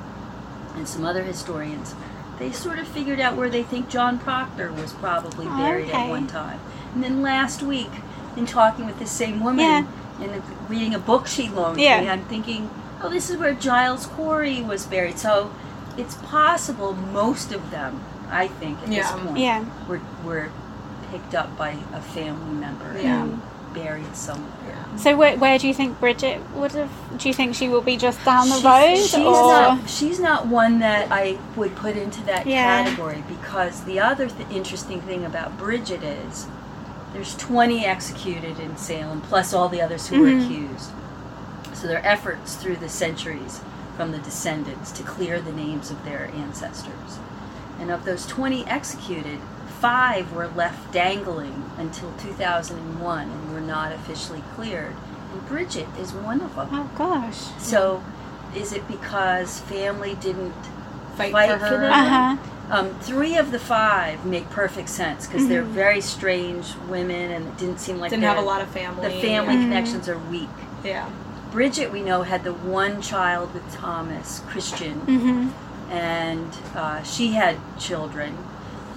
[0.75, 1.95] and some other historians,
[2.39, 6.03] they sort of figured out where they think John Proctor was probably Oh, buried okay.
[6.03, 6.59] at one time.
[6.93, 7.89] And then last week,
[8.35, 9.83] in talking with this same woman Yeah.
[10.21, 12.01] and reading a book she loaned Yeah.
[12.01, 12.69] me, I'm thinking,
[13.01, 15.17] oh, this is where Giles Corey was buried.
[15.17, 15.51] So
[15.97, 19.01] it's possible most of them, I think, at Yeah.
[19.01, 19.63] this point, Yeah.
[19.87, 20.49] were, were
[21.11, 23.23] picked up by a family member Yeah.
[23.23, 23.41] and
[23.73, 24.85] buried somewhere.
[24.97, 26.89] So where, where do you think Bridget would have?
[27.17, 30.19] Do you think she will be just down the She's- road, she's or not, she's
[30.19, 32.83] not one that I would put into that Yeah.
[32.83, 36.47] category because the other th- interesting thing about Bridget is
[37.13, 40.45] there's 20 executed in Salem plus all the others who were Mhm.
[40.45, 40.89] accused.
[41.73, 43.61] So their efforts through the centuries
[43.95, 47.19] from the descendants to clear the names of their ancestors.
[47.79, 49.39] And of those 20 executed,
[49.81, 54.95] five were left dangling until 2001 and were not officially cleared.
[55.31, 56.69] And Bridget is one of them.
[56.71, 58.03] oh gosh, So,
[58.55, 60.53] is it because family didn't
[61.15, 61.79] Fight, Fight for for her.
[61.79, 61.91] them?
[61.93, 62.37] uh huh,
[62.69, 65.67] Um, three of the five make perfect sense because they're Mhm.
[65.83, 69.07] very strange women and it didn't seem like Didn't have a lot of family.
[69.07, 69.61] The family Mhm.
[69.63, 70.49] connections are weak.
[70.83, 71.05] Yeah.
[71.51, 75.91] Bridget, we know, had the one child with Thomas, Christian, mm-hmm.
[75.91, 78.37] and uh, she had children.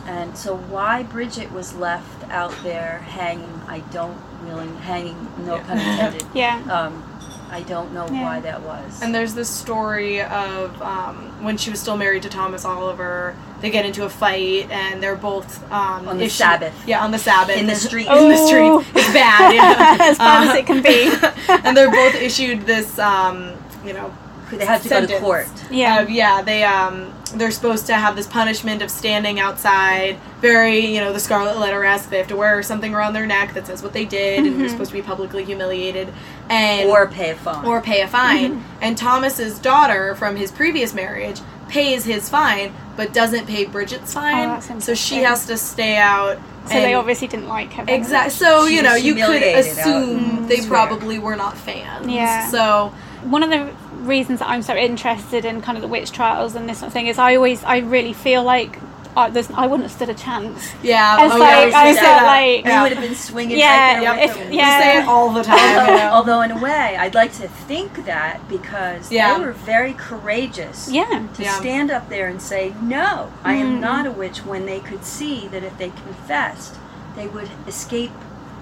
[0.07, 5.63] And so, why Bridget was left out there hanging, I don't really, hanging, no Yeah.
[5.65, 6.25] pun intended.
[6.35, 7.05] yeah, Um,
[7.53, 8.23] I don't know Yeah.
[8.23, 9.03] why that was.
[9.03, 13.35] And there's this story of um, when she was still married to Thomas Oliver.
[13.61, 16.75] They get into a fight, and they're both um, On the issued- Sabbath.
[16.87, 18.07] Yeah, on the Sabbath In the They're- street.
[18.07, 18.47] In the Oh.
[18.83, 19.53] streets, it's bad.
[19.55, 21.13] Yeah, as bad as Uh, it can be.
[21.65, 23.53] and they're both issued this, um,
[23.85, 24.13] you know,
[24.53, 25.47] they have to go to court.
[25.71, 25.99] Yeah.
[25.99, 31.01] Uh, yeah, they um they're supposed to have this punishment of standing outside, very you
[31.01, 32.11] know the Scarlet Letter esque.
[32.11, 34.69] They have to wear something around their neck that says what they did, and they're
[34.69, 34.71] Mhm.
[34.71, 36.13] supposed to be publicly humiliated,
[36.49, 37.65] and Or pay a fine.
[37.65, 38.53] or pay a fine.
[38.53, 38.61] Mm-hmm.
[38.83, 44.49] And Thomas's daughter from his previous marriage pays his fine, but doesn't pay Bridget's fine.
[44.49, 46.39] Oh, so she has to stay out.
[46.67, 47.85] So they obviously didn't like her.
[47.89, 48.31] Exactly.
[48.31, 52.07] So you know, you could humiliated out assume they probably were not fans.
[52.09, 52.49] Yeah.
[52.51, 52.93] So
[53.25, 53.69] one of the
[54.01, 56.93] reasons that I'm so interested in kind of the witch trials and this sort of
[56.93, 58.79] thing is I always I really feel like
[59.17, 60.71] I, there's, I wouldn't have stood a chance.
[60.85, 62.27] yeah, It's oh, like- yeah, I we was say so that.
[62.27, 62.83] like- We Yeah.
[62.85, 64.79] would have been swinging Yeah, right there if- with yeah.
[64.79, 65.59] We say it all the time.
[65.59, 66.11] Although, you know?
[66.13, 69.35] although in a way, I'd like to think that because Yeah.
[69.37, 71.27] they were very courageous Yeah.
[71.35, 71.55] to Yeah.
[71.55, 73.81] stand up there and say, "No, I am Mm.
[73.81, 76.77] not a witch." When they could see that if they confessed,
[77.17, 78.13] they would escape.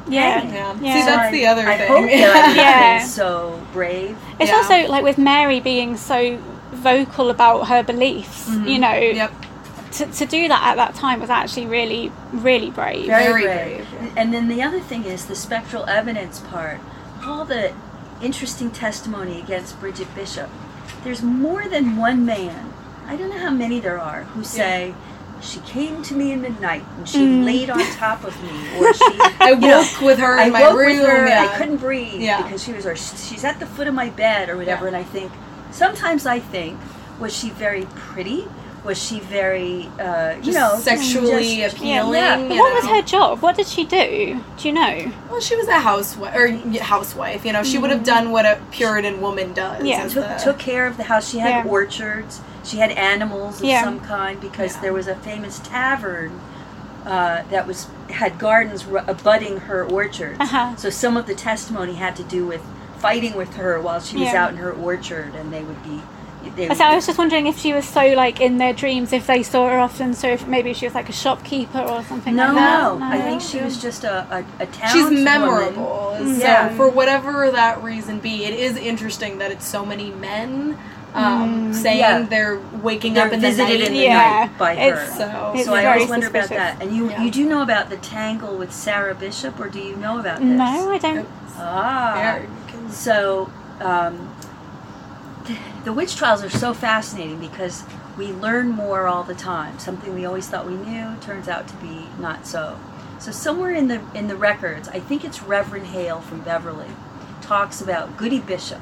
[0.09, 0.43] Yeah.
[0.43, 0.79] Yeah.
[0.81, 0.95] Yeah.
[0.95, 1.89] See, that's the other I thing.
[1.89, 3.05] hope that I Yeah.
[3.05, 4.17] so brave.
[4.41, 4.57] It's Yeah.
[4.57, 6.39] also like with Mary being so
[6.73, 8.67] vocal about her beliefs, mm-hmm.
[8.67, 9.33] you know, Yep.
[9.93, 13.07] to, to do that at that time was actually really, really brave.
[13.07, 13.89] Very brave.
[13.91, 14.13] brave.
[14.17, 16.79] And then the other thing is the spectral evidence part.
[17.25, 17.73] All the
[18.23, 20.51] interesting testimony against Bridget Bishop.
[21.05, 22.73] There's more than one man.
[23.07, 24.95] I don't know how many there are who say.
[25.41, 27.45] She came to me in the night and she Mm.
[27.45, 29.05] laid on top of me, or she.
[29.41, 30.97] I you know, woke with her in I my woke room.
[30.99, 31.27] her.
[31.29, 31.49] yeah.
[31.53, 32.43] I couldn't breathe Yeah.
[32.43, 34.85] because she was, or she's at the foot of my bed or whatever.
[34.85, 34.89] Yeah.
[34.89, 35.31] And I think
[35.71, 36.79] sometimes I think,
[37.21, 38.47] was she very pretty?
[38.89, 42.15] Was she very, uh, you Just know, sexually just- appealing.
[42.15, 42.39] Yeah.
[42.39, 43.43] you What was her job?
[43.43, 44.41] What did she do?
[44.57, 45.13] Do you know?
[45.31, 46.49] Well, she was a housewife, or
[46.81, 47.45] housewife.
[47.45, 49.85] You know, she would have done what a Puritan woman does.
[49.85, 50.09] Yeah.
[50.09, 51.29] took, the- took care of the house.
[51.31, 51.71] She had Yeah.
[51.71, 52.41] orchards.
[52.65, 53.85] She had animals of Yeah.
[53.85, 54.81] some kind because Yeah.
[54.81, 56.41] there was a famous tavern
[57.07, 60.41] uh, that was had gardens ru- abutting her orchards.
[60.41, 60.77] Uh-huh.
[60.77, 62.61] So some of the testimony had to do with
[62.99, 64.45] fighting with her while she was Yeah.
[64.45, 66.03] out in her orchard, and they would be.
[66.57, 69.27] They So I was just wondering if she was so like in their dreams, if
[69.27, 72.47] they saw her often, so if maybe she was like a shopkeeper or something no,
[72.47, 72.99] like that.
[72.99, 75.25] no, I think she was just a a, a She's townswoman.
[75.25, 76.17] memorable.
[76.19, 76.69] So Yeah.
[76.77, 80.77] for whatever that reason be, it is interesting that it's so many men
[81.15, 82.23] um, saying Yeah.
[82.23, 83.89] they're waking They're up in the visited night.
[83.89, 84.41] in the Yeah.
[84.47, 84.81] night by her.
[84.81, 86.81] It's- So, It's so I very always wonder about that.
[86.83, 87.23] And you Yeah.
[87.23, 90.47] you do know about the tangle with Sarah Bishop, or do you know about this?
[90.49, 91.27] No, I don't.
[91.59, 92.17] Ah.
[92.19, 93.49] yeah, you can- So,
[93.81, 94.38] um, th-
[95.85, 97.85] the witch trials are so fascinating because
[98.17, 99.79] we learn more all the time.
[99.79, 102.79] Something we always thought we knew turns out to be not so.
[103.19, 106.89] So somewhere in the in the records, I think it's Reverend Hale from Beverly,
[107.41, 108.81] talks about Goody Bishop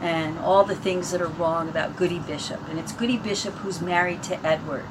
[0.00, 3.80] and all the things that are wrong about Goody Bishop, and it's Goody Bishop who's
[3.80, 4.84] married to Edward.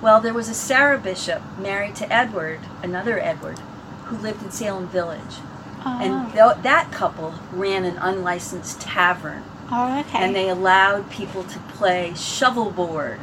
[0.00, 3.58] Well, there was a Sarah Bishop married to Edward, another Edward,
[4.04, 5.38] who lived in Salem Village.
[5.84, 6.30] Oh, And ah.
[6.52, 10.18] th- that couple ran an unlicensed tavern, oh okay.
[10.18, 13.18] and they allowed people to play shovelboard,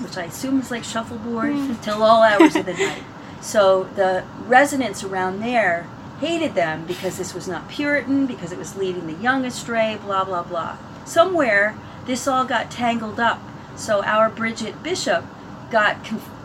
[0.00, 1.74] which I assume is like shuffleboard, hmm.
[1.82, 3.02] till all hours of the night.
[3.40, 5.86] So the residents around there
[6.18, 10.24] hated them because this was not Puritan, because it was leading the young astray, blah
[10.24, 10.76] blah blah.
[11.04, 11.76] Somewhere
[12.06, 13.40] this all got tangled up.
[13.76, 15.24] So our Bridget Bishop
[15.70, 15.96] got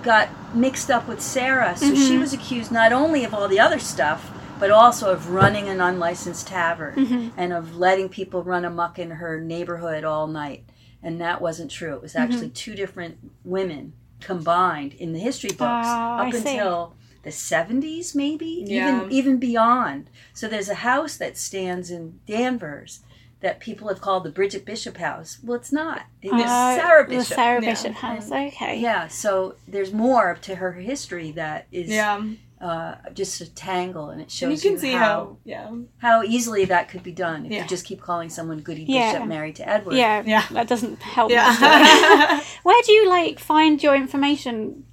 [0.03, 1.75] got mixed up with Sarah.
[1.77, 2.21] So she mm-hmm.
[2.21, 6.47] was accused not only of all the other stuff, but also of running an unlicensed
[6.47, 7.39] tavern mm-hmm.
[7.39, 10.65] and of letting people run amok in her neighborhood all night.
[11.01, 11.95] And that wasn't true.
[11.95, 12.23] It was mm-hmm.
[12.23, 16.39] actually two different women combined in the history books Oh, I up see.
[16.39, 18.97] until the 70s maybe Yeah.
[18.97, 23.01] even even beyond so there's a house that stands in danvers
[23.41, 27.03] that people have called the bridget bishop house well it's not it's Oh, uh, sarah
[27.07, 27.69] The bishop Sarah Yeah.
[27.69, 28.31] Bishop House.
[28.31, 28.79] Okay.
[28.79, 32.21] yeah so there's more to her history that is yeah.
[32.61, 35.71] Uh, just a tangle and it And shows you can see how, how, yeah.
[35.99, 37.61] how easily that could be done if Yeah.
[37.63, 39.13] you just keep calling someone goody Yeah.
[39.13, 40.45] bishop married to edward Yeah, Yeah.
[40.51, 41.31] that doesn't help.
[41.31, 41.61] much, does it?
[41.61, 42.41] Yeah.
[42.63, 44.83] Where do you like find your information?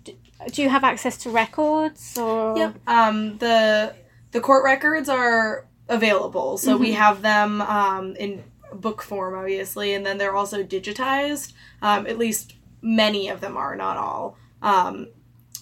[0.52, 2.56] Do you have access to records or?
[2.56, 2.74] Yep.
[2.86, 3.94] Um, the
[4.32, 10.04] the court records are available, so we have them um, in book form, obviously, and
[10.04, 11.52] then they're also digitized.
[11.82, 14.36] Um, at least many of them are, not all.
[14.62, 15.08] Um,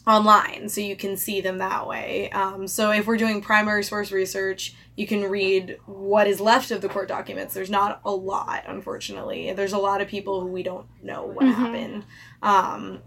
[0.07, 2.31] online so you can see them that way.
[2.31, 6.81] Um, so if we're doing primary source research you can read what is left of
[6.81, 7.55] the court documents.
[7.55, 9.53] There's not a lot unfortunately.
[9.53, 12.05] There's a lot of people who we don't know what happened.
[12.43, 13.01] Um,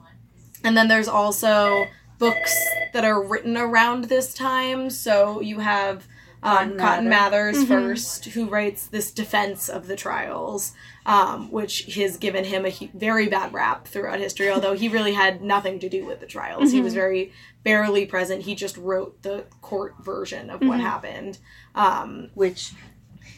[0.64, 1.86] and then there's also
[2.18, 2.58] books
[2.94, 4.90] that are written around this time.
[4.90, 6.08] So you have
[6.44, 7.52] um, Cotton Cotton, Mather.
[7.52, 10.74] Mathers first, who writes this defense of the trials,
[11.06, 14.50] um, which has given him a hu- very bad rap throughout history.
[14.50, 17.32] Although he really had nothing to do with the trials, he was very
[17.64, 18.44] barely present.
[18.44, 21.40] He just wrote the court version of what happened.
[21.76, 22.72] Um, which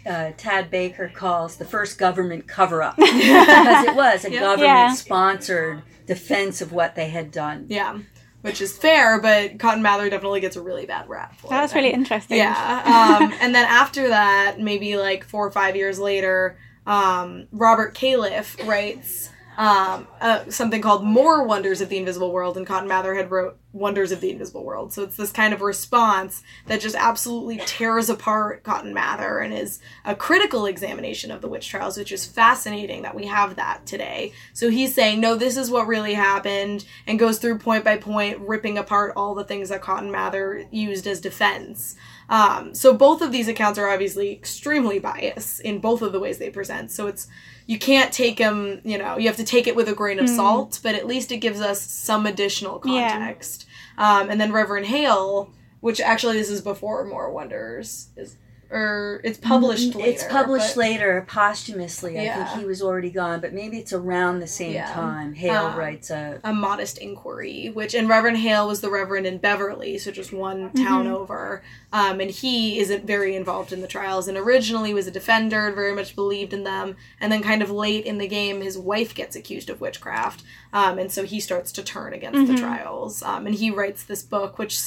[0.05, 4.39] uh, Tad Baker calls the first government cover up because it was a Yeah.
[4.39, 7.65] government sponsored defense of what they had done.
[7.69, 7.99] yeah,
[8.41, 11.35] which is fair, but Cotton Mather definitely gets a really bad rap.
[11.37, 12.37] For That's really interesting.
[12.37, 13.19] Yeah.
[13.19, 18.65] Um, and then after that, maybe like four or five years later, um, Robert Calef
[18.67, 23.29] writes um, uh, something called More Wonders of the Invisible World, and Cotton Mather had
[23.29, 24.93] wrote Wonders of the Invisible World.
[24.93, 29.81] So it's this kind of response that just absolutely tears apart Cotton Mather and is
[30.05, 34.31] a critical examination of the witch trials, which is fascinating that we have that today.
[34.53, 38.39] So he's saying, no, this is what really happened, and goes through point by point,
[38.39, 41.97] ripping apart all the things that Cotton Mather used as defense.
[42.29, 46.37] Um, so both of these accounts are obviously extremely biased in both of the ways
[46.37, 46.91] they present.
[46.91, 47.27] So it's
[47.69, 50.27] you can't take them, you know, you have to take it with a grain of
[50.27, 53.11] salt, but at least it gives us some additional Yeah.
[53.11, 53.67] context.
[53.95, 58.37] Um, and then Reverend Hale, which actually this is before More Wonders, is
[58.71, 59.99] or it's published later.
[60.07, 62.19] Mm, It's published later posthumously.
[62.19, 64.91] I think he was already gone, but maybe it's around the same Yeah.
[64.93, 65.33] time.
[65.33, 69.39] Hale Um, writes a a modest inquiry, which and Reverend Hale was the Reverend in
[69.39, 71.63] Beverly, so just one town over.
[71.91, 75.75] Um, and he isn't very involved in the trials, and originally was a defender, and
[75.75, 76.95] very much believed in them.
[77.19, 80.99] And then, kind of late in the game, his wife gets accused of witchcraft, um,
[80.99, 83.23] and so he starts to turn against the trials.
[83.23, 84.77] Um, and he writes this book, which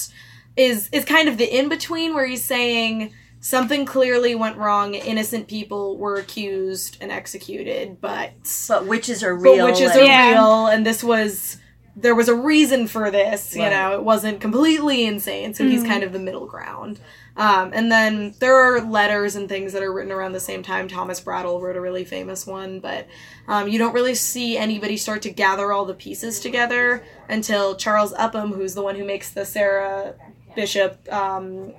[0.57, 3.13] is is kind of the in between, where he's saying.
[3.45, 4.95] Something clearly went wrong.
[4.95, 8.31] Innocent people were accused and executed, but
[8.69, 9.57] but witches are real.
[9.67, 10.31] but witches and- are Yeah.
[10.31, 11.57] real, and this was
[11.95, 13.55] there was a reason for this.
[13.55, 15.53] You know, it wasn't completely insane.
[15.55, 17.01] So he's kind of the middle ground.
[17.37, 20.87] Um, and then there are letters and things that are written around the same time.
[20.89, 23.07] Thomas Brattle wrote a really famous one, but
[23.49, 28.15] um, you don't really see anybody start to gather all the pieces together until Charles
[28.15, 30.15] Upham, who's the one who makes the Sarah
[30.55, 31.73] Bishop, um,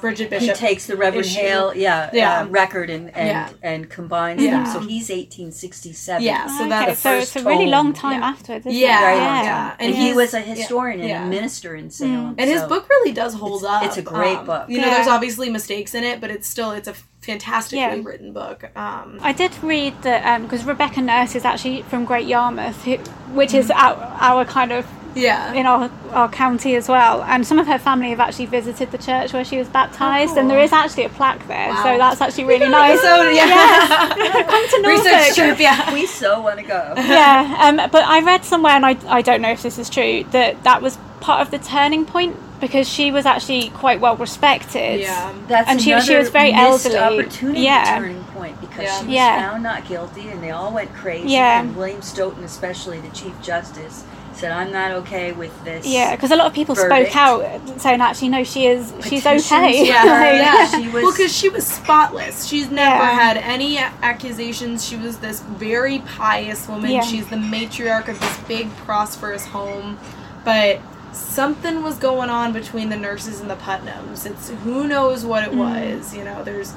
[0.00, 0.56] Bridget he Bishop.
[0.56, 1.40] takes the Reverend issue.
[1.40, 2.40] Hale, yeah, Yeah.
[2.42, 3.48] uh, record and and, Yeah.
[3.62, 4.62] and combines Yeah.
[4.62, 4.66] them.
[4.66, 6.22] So he's 1867.
[6.22, 7.70] Yeah, so okay, that's so it's a really tome.
[7.70, 8.28] long time Yeah.
[8.28, 8.66] afterwards.
[8.66, 9.00] Isn't Yeah, it?
[9.00, 9.42] Very yeah, long yeah.
[9.44, 9.68] yeah.
[9.70, 9.76] time.
[9.80, 11.22] And he was a historian yeah.
[11.22, 12.34] and a minister in Salem.
[12.38, 13.82] And his so- book really does hold up.
[13.84, 14.64] it's a great Um, book.
[14.68, 14.94] You know, Yeah.
[14.94, 17.96] there's obviously mistakes in it, but it's still it's a fantastically Yeah.
[18.02, 18.70] written book.
[18.76, 22.96] Um, I did read that because Rebecca Nurse is actually from Great Yarmouth, who,
[23.32, 27.22] which is our, our kind of yeah, in our, our county as well.
[27.24, 30.48] And some of her family have actually visited the church where she was baptized, and
[30.48, 31.70] there is actually a plaque there.
[31.70, 31.82] Wow.
[31.82, 33.00] So that's actually really nice.
[33.00, 34.08] So yeah,
[34.48, 35.04] Come to Norfolk.
[35.04, 35.58] research trip.
[35.58, 36.94] Yeah, we so want to go.
[36.96, 40.24] yeah, um, but I read somewhere, and I, I don't know if this is true,
[40.30, 45.00] that that was part of the turning point because she was actually quite well respected.
[45.00, 45.34] yeah.
[45.48, 47.20] That's And she- she another was very missed elderly.
[47.24, 47.98] opportunity Yeah.
[47.98, 48.98] turning point because Yeah.
[49.00, 49.50] she was Yeah.
[49.50, 51.30] found not guilty and they all went crazy.
[51.30, 51.60] Yeah.
[51.60, 54.04] And William Stoughton, especially the Chief Justice,
[54.36, 57.10] said, "I'm not okay with this." Yeah, because a lot of people Verdict.
[57.10, 59.86] spoke out saying actually no, she is she's okay.
[59.86, 60.66] Yeah, Like, yeah.
[60.80, 62.46] She was- well, because she was spotless.
[62.46, 63.10] She's never Yeah.
[63.10, 64.86] had any accusations.
[64.86, 66.90] She was this very pious woman.
[66.90, 67.00] Yeah.
[67.00, 69.98] She's the matriarch of this big, prosperous home.
[70.44, 70.80] But
[71.12, 74.26] something was going on between the nurses and the Putnams.
[74.26, 75.58] It's who knows what it mm.
[75.58, 76.14] was.
[76.14, 76.74] You know, there's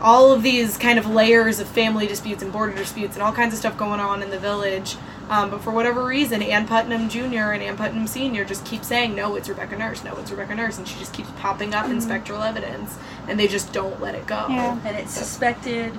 [0.00, 3.54] all of these kind of layers of family disputes and border disputes and all kinds
[3.54, 4.96] of stuff going on in the village.
[5.32, 7.52] Um, but for whatever reason, Ann Putnam Jr.
[7.52, 8.44] and Ann Putnam Sr.
[8.44, 10.76] just keep saying, no, it's Rebecca Nurse, no, it's Rebecca Nurse.
[10.76, 12.98] And she just keeps popping up in spectral evidence.
[13.26, 14.46] And they just don't let it go.
[14.50, 14.78] Yeah.
[14.84, 15.98] And it's suspected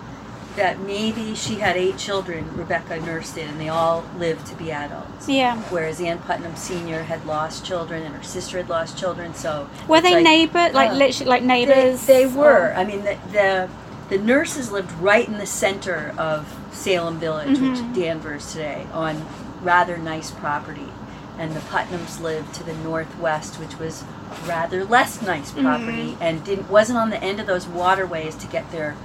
[0.55, 4.71] that maybe she had eight children, Rebecca nursed it, and they all lived to be
[4.71, 5.27] adults.
[5.27, 5.59] Yeah.
[5.71, 7.01] Whereas Ann Putnam Sr.
[7.01, 9.67] had lost children and her sister had lost children, so.
[9.87, 12.05] Were they like- neighbor like uh, literally like They, neighbors?
[12.05, 12.67] they were.
[12.69, 13.69] or- I mean, the, the
[14.13, 17.71] the nurses lived right in the center of Salem Village, Mm-hmm.
[17.87, 19.25] which Danvers today, on
[19.63, 20.87] rather nice property,
[21.39, 24.03] and the Putnams lived to the northwest, which was
[24.45, 25.61] rather less nice Mm-hmm.
[25.65, 28.95] property, and didn't wasn't on the end of those waterways to get their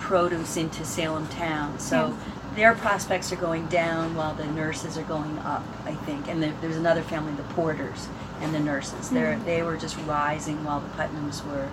[0.00, 1.78] produce into Salem town.
[1.78, 2.16] So.
[2.56, 6.26] Their prospects are going down while the nurses are going up, I think.
[6.26, 8.08] And there, there's another family, the Porters
[8.40, 9.10] and the nurses.
[9.10, 9.44] They're, Mm-hmm.
[9.44, 11.68] They were just rising while the Putnams were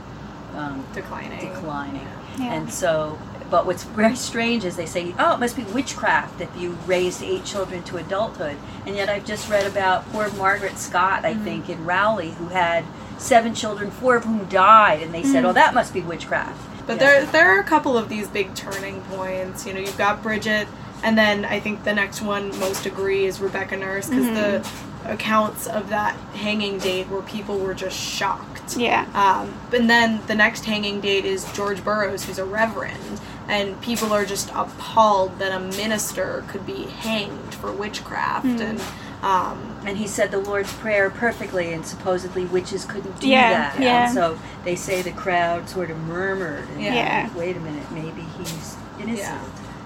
[0.60, 1.40] um, Declining.
[1.40, 2.02] declining.
[2.02, 2.23] Yeah.
[2.40, 3.20] And so,
[3.50, 7.22] but what's very strange is they say, oh, it must be witchcraft if you raised
[7.22, 8.58] eight children to adulthood.
[8.86, 11.44] And yet I've just read about poor Margaret Scott, I mm-hmm.
[11.44, 12.84] think, in Rowley, who had
[13.18, 15.02] seven children, four of whom died.
[15.02, 15.56] And they said, oh, mm.
[15.56, 16.60] that must be witchcraft.
[16.86, 17.08] But Yeah.
[17.08, 19.66] there there are a couple of these big turning points.
[19.66, 20.68] You know, you've got Bridget,
[21.02, 24.93] and then I think the next one most agree is Rebecca Nurse because the mm-hmm.
[25.06, 28.78] Accounts of that hanging date where people were just shocked.
[28.78, 29.06] Yeah.
[29.14, 34.14] Um, and then the next hanging date is George Burroughs, who's a reverend, and people
[34.14, 38.82] are just appalled that a minister could be hanged for witchcraft and.
[39.22, 43.80] Um, And he said the Lord's Prayer perfectly, and supposedly witches couldn't do Yeah, that.
[43.82, 44.06] yeah.
[44.06, 46.68] And so they say the crowd sort of murmured.
[46.74, 47.28] And Yeah.
[47.28, 49.20] thought, Wait a minute, maybe he's innocent.
[49.20, 49.40] Yeah.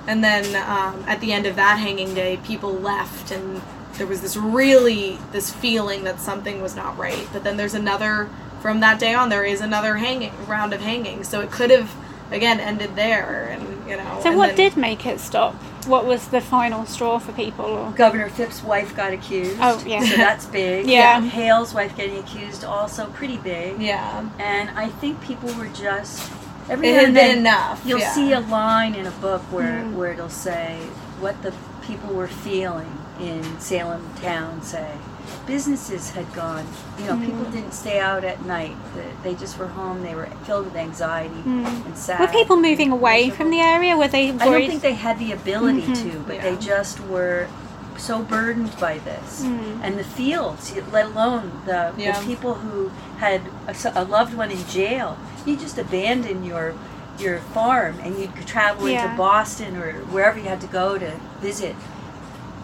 [0.08, 3.62] And then um, at the end of that hanging day, people left, and
[3.98, 7.28] there was this really this feeling that something was not right.
[7.34, 8.30] But then there's another
[8.62, 9.30] from that day on.
[9.30, 11.94] There is another hanging round of hanging, so it could have
[12.32, 13.50] again ended there.
[13.52, 14.20] And You know.
[14.22, 15.56] So what then- did make it stop?
[15.88, 17.64] What was the final straw for people?
[17.66, 17.92] Or?
[17.92, 19.58] Governor Phips's wife got accused.
[19.62, 20.02] Oh, yeah.
[20.04, 20.86] So that's big.
[20.90, 21.22] Yeah.
[21.22, 23.80] Hale's wife getting accused, also pretty big.
[23.82, 24.28] Yeah.
[24.38, 26.30] And I think people were just.
[26.70, 27.82] Every It now had been then enough.
[27.86, 28.12] You'll yeah.
[28.14, 29.94] see a line in a book where, Mm.
[29.94, 30.80] where it'll say
[31.22, 34.92] what the people were feeling in Salem town say.
[35.46, 36.66] Businesses had gone,
[37.00, 37.52] you know, people Mm.
[37.52, 38.76] didn't stay out at night.
[39.24, 40.02] They just were home.
[40.04, 41.86] They were filled with anxiety Mm.
[41.86, 42.20] and sad.
[42.20, 43.96] Were people moving away from the area?
[43.98, 46.12] Were they I don't think they had the ability Mhm.
[46.12, 46.42] to, but Yeah.
[46.44, 47.48] they just were
[47.98, 49.44] so burdened by this.
[49.44, 49.80] Mm.
[49.84, 52.20] And the fields, let alone the, Yeah.
[52.20, 53.42] the people who had
[53.96, 55.18] a loved one in jail.
[55.46, 56.74] You just abandon your
[57.20, 59.04] your farm and you'd travel Yeah.
[59.06, 61.76] into Boston or wherever you had to go to visit.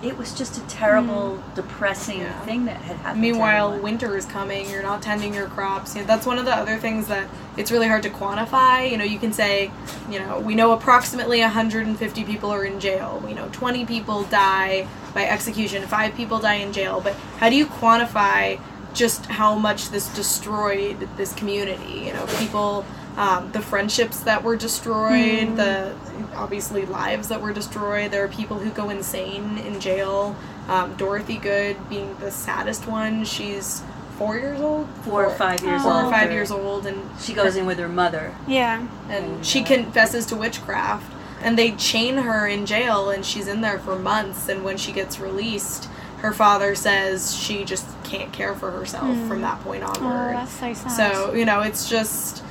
[0.04, 1.56] It was just a terrible, hmm.
[1.56, 2.39] depressing Yeah.
[2.41, 3.22] thing that had happened.
[3.22, 4.70] Meanwhile, winter is coming.
[4.70, 5.95] You're not tending your crops.
[5.95, 8.89] You know, that's one of the other things that it's really hard to quantify.
[8.91, 9.72] You know, you can say,
[10.10, 13.22] you know, we know approximately 150 people are in jail.
[13.26, 15.84] We know 20 people die by execution.
[15.88, 16.99] Five people die in jail.
[17.01, 18.60] But how do you quantify
[18.93, 22.04] just how much this destroyed this community?
[22.06, 22.86] You know, people.
[23.18, 25.93] Um, the friendships that were destroyed, the
[26.36, 28.11] obviously lives that were destroyed.
[28.11, 30.36] There are people who go insane in jail.
[30.68, 33.24] Um, Dorothy Good being the saddest one.
[33.26, 33.84] She's
[34.18, 35.89] four years old, four or five years Oh.
[35.89, 36.05] four old.
[36.05, 38.34] or five years old, and She goes in with her mother.
[38.47, 38.82] yeah.
[39.09, 41.05] and she confesses to witchcraft.
[41.41, 44.47] And they chain her in jail, and she's in there for months.
[44.47, 45.89] And when she gets released,
[46.20, 50.36] her father says she just can't care for herself from that point Oh, onward.
[50.36, 50.91] that's so sad.
[50.91, 52.43] So, you know, it's just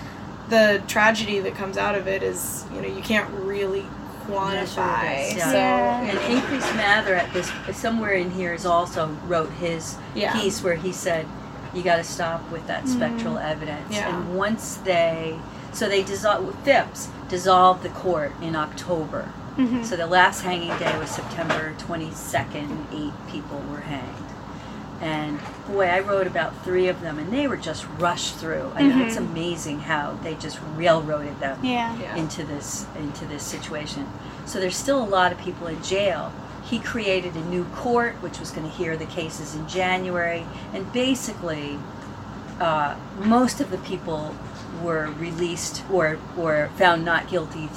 [0.52, 3.86] the tragedy that comes out of it is, you know, you can't really
[4.26, 5.02] quantify.
[5.02, 6.00] Measure this, So, yeah.
[6.02, 10.32] And know, Increase Mather at this somewhere in here is also wrote his Yeah.
[10.38, 11.26] piece where he said
[11.74, 13.94] you got to stop with that spectral evidence.
[13.94, 14.14] Yeah.
[14.14, 15.38] And once they
[15.72, 19.30] so they dissolved Phips dissolved the court in October.
[19.56, 19.82] Mhm.
[19.82, 22.86] So the last hanging day was September 22nd.
[22.92, 24.31] Eight people were hanged.
[25.02, 28.70] And boy, I wrote about three of them, and they were just rushed through.
[28.76, 31.98] I know it's amazing how they just railroaded them yeah.
[31.98, 32.14] Yeah.
[32.14, 34.08] into this into this situation.
[34.46, 36.32] So there's still a lot of people in jail.
[36.64, 40.90] He created a new court which was going to hear the cases in January, and
[40.92, 41.80] basically,
[42.60, 44.36] uh, most of the people
[44.84, 47.68] were released or or found not guilty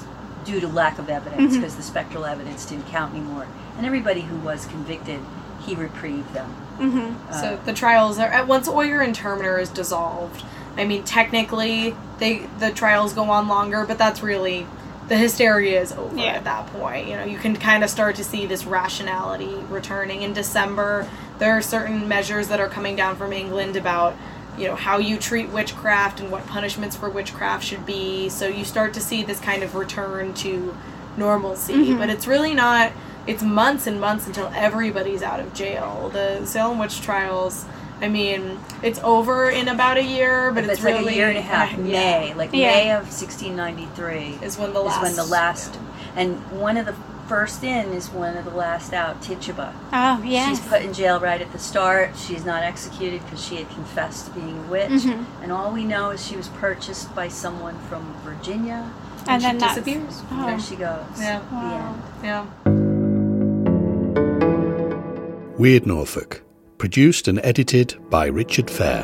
[0.43, 3.47] due to lack of evidence because the spectral evidence didn't count anymore.
[3.77, 5.21] And everybody who was convicted,
[5.65, 6.55] he reprieved them.
[6.77, 7.31] Mm-hmm.
[7.33, 10.43] So the trials are at once Oyer and Terminer is dissolved.
[10.77, 14.67] I mean, technically, they the trials go on longer, but that's really
[15.07, 16.33] the hysteria is over Yeah.
[16.33, 17.07] at that point.
[17.07, 21.07] You know, you can kind of start to see this rationality returning in December.
[21.37, 24.15] There are certain measures that are coming down from England about
[24.57, 28.29] you know how you treat witchcraft and what punishments for witchcraft should be.
[28.29, 30.75] So you start to see this kind of return to
[31.17, 32.91] normalcy, but it's really not.
[33.27, 36.09] It's months and months until everybody's out of jail.
[36.13, 37.65] The Salem witch trials.
[38.01, 41.15] I mean, it's over in about a year, but But it's, it's like really a
[41.15, 41.71] year and a half.
[41.71, 42.67] yeah, May, like Yeah.
[42.67, 45.79] May of 1693 is when the is last when the last,
[46.15, 46.93] and one of the
[47.27, 49.73] first in is one of the last out, Tituba.
[49.93, 50.47] Oh, yeah.
[50.49, 52.15] She's put in jail right at the start.
[52.17, 54.91] She's not executed because she had confessed to being a witch.
[54.91, 55.25] Mhm.
[55.41, 58.91] And all we know is she was purchased by someone from Virginia.
[59.27, 60.21] and she then that's, disappears.
[60.31, 60.45] Oh.
[60.45, 60.99] There she goes.
[61.19, 61.39] Yeah.
[61.49, 61.95] The Wow.
[62.21, 62.23] end.
[62.23, 62.45] Yeah.
[65.57, 66.43] Weird Norfolk.
[66.77, 69.03] Produced and edited by Richard Fair.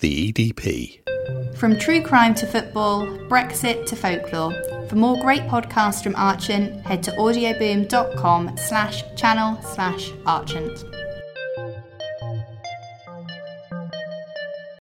[0.00, 1.56] The EDP.
[1.56, 4.52] From true crime to football, Brexit to folklore.
[4.88, 10.82] For more great podcasts from Archant, head to audioboom.com slash channel slash Archant.